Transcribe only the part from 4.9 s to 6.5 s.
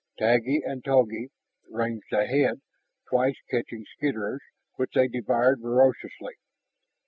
they devoured voraciously.